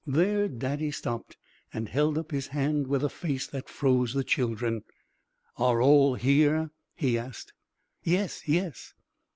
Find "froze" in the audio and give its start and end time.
3.69-4.15